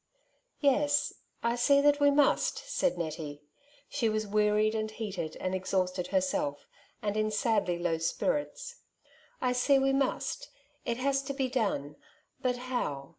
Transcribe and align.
^' 0.01 0.03
Yes, 0.61 1.13
I 1.43 1.55
see 1.55 1.79
that 1.79 1.99
we 1.99 2.09
must,'' 2.09 2.63
said 2.65 2.97
Nettie. 2.97 3.43
She 3.87 4.09
was 4.09 4.25
wearied, 4.25 4.73
and 4.73 4.89
heated, 4.89 5.35
and 5.39 5.53
exhausted 5.53 6.07
herself, 6.07 6.65
and 7.03 7.15
in 7.15 7.29
sadly 7.29 7.77
low 7.77 7.99
spirits, 7.99 8.77
^^ 9.05 9.07
I 9.41 9.53
see 9.53 9.77
we 9.77 9.93
must 9.93 10.49
\ 10.67 10.85
it 10.85 10.97
has 10.97 11.21
to 11.21 11.35
be 11.35 11.49
done, 11.49 11.97
but 12.41 12.57
how 12.57 13.09